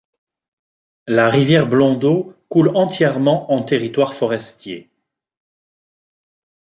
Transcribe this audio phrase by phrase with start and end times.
[1.05, 4.89] La rivière Blondeau coule entièrement en territoire forestier.